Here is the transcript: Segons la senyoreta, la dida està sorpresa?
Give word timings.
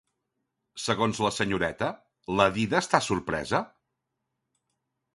Segons 0.83 1.19
la 1.25 1.31
senyoreta, 1.35 1.91
la 2.41 2.49
dida 2.57 2.81
està 2.87 3.05
sorpresa? 3.13 3.63